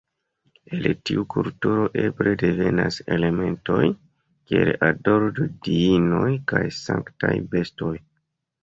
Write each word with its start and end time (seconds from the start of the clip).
El 0.77 0.85
tiu 1.09 1.25
kulturo 1.33 1.83
eble 2.05 2.33
devenas 2.45 2.99
elementoj 3.17 3.85
kiel 4.01 4.75
adoro 4.91 5.31
de 5.39 5.49
diinoj 5.69 6.29
kaj 6.55 6.65
sanktaj 6.83 7.35
bestoj. 7.57 7.97